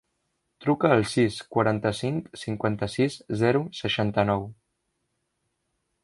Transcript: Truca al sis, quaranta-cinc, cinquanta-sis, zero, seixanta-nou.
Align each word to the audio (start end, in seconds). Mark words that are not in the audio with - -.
Truca 0.63 0.89
al 0.93 1.03
sis, 1.09 1.35
quaranta-cinc, 1.55 2.31
cinquanta-sis, 2.43 3.17
zero, 3.41 3.61
seixanta-nou. 3.81 4.47